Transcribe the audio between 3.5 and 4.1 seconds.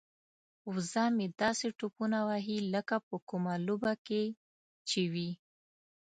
لوبه